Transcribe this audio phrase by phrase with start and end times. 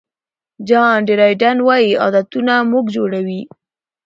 [0.67, 3.41] جان ډرایډن وایي عادتونه موږ جوړوي.